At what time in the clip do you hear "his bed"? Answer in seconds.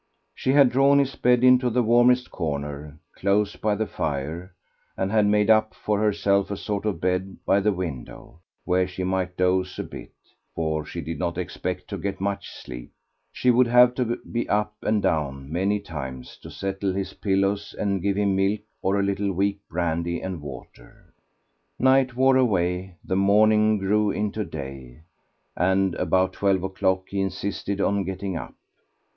0.97-1.43